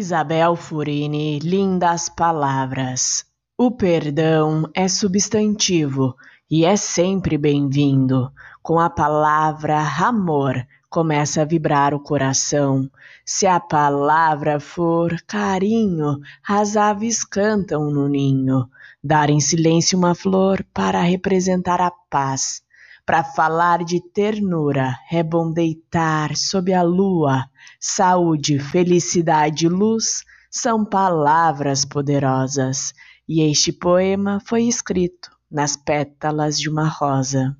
Isabel 0.00 0.56
Furini, 0.56 1.38
lindas 1.40 2.08
palavras. 2.08 3.26
O 3.58 3.70
perdão 3.70 4.64
é 4.72 4.88
substantivo 4.88 6.16
e 6.50 6.64
é 6.64 6.74
sempre 6.74 7.36
bem-vindo. 7.36 8.32
Com 8.62 8.80
a 8.80 8.88
palavra 8.88 9.78
amor 10.02 10.66
começa 10.88 11.42
a 11.42 11.44
vibrar 11.44 11.92
o 11.92 12.00
coração. 12.00 12.90
Se 13.26 13.46
a 13.46 13.60
palavra 13.60 14.58
for 14.58 15.20
carinho, 15.26 16.18
as 16.48 16.78
aves 16.78 17.22
cantam 17.22 17.90
no 17.90 18.08
ninho. 18.08 18.70
Dar 19.04 19.28
em 19.28 19.38
silêncio 19.38 19.98
uma 19.98 20.14
flor 20.14 20.64
para 20.72 21.02
representar 21.02 21.78
a 21.78 21.90
paz. 22.08 22.62
Para 23.04 23.22
falar 23.22 23.84
de 23.84 24.00
ternura, 24.00 24.96
é 25.10 25.22
bom 25.22 25.52
deitar 25.52 26.36
sob 26.36 26.72
a 26.72 26.80
lua. 26.80 27.50
Saúde, 27.82 28.58
felicidade 28.58 29.64
e 29.64 29.68
luz 29.70 30.22
são 30.50 30.84
palavras 30.84 31.82
poderosas. 31.82 32.92
E 33.26 33.40
este 33.40 33.72
poema 33.72 34.38
foi 34.44 34.64
escrito 34.64 35.30
nas 35.50 35.76
pétalas 35.76 36.60
de 36.60 36.68
uma 36.68 36.86
rosa. 36.86 37.56